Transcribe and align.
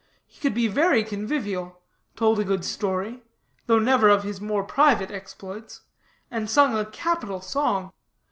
He 0.25 0.41
could 0.41 0.55
be 0.55 0.67
very 0.67 1.03
convivial; 1.03 1.79
told 2.15 2.39
a 2.39 2.43
good 2.43 2.65
story 2.65 3.21
(though 3.67 3.77
never 3.77 4.09
of 4.09 4.23
his 4.23 4.41
more 4.41 4.63
private 4.63 5.11
exploits), 5.11 5.81
and 6.31 6.49
sung 6.49 6.75
a 6.75 6.87
capital 6.87 7.39
song. 7.39 7.91